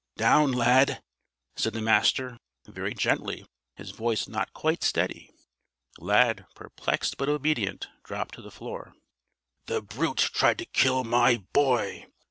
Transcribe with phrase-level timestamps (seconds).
[0.17, 1.03] "Down, Lad!"
[1.55, 5.29] said the Master very gently, his voice not quite steady.
[5.99, 8.95] Lad, perplexed but obedient, dropped to the floor.
[9.67, 12.07] "The brute tried to kill my boy!"